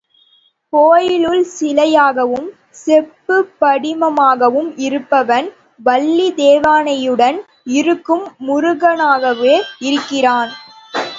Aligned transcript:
கோயிலுள் 0.73 1.43
சிலையாகவும் 1.49 2.47
செப்புப் 2.79 3.51
படிமமாகவும் 3.61 4.71
இருப்பவன், 4.77 5.49
வள்ளி 5.79 6.27
தேவயானையுடன் 6.35 7.37
இருக்கும் 7.71 8.25
முருகனாகவே 8.47 9.55
இருக்கிறான். 9.81 10.51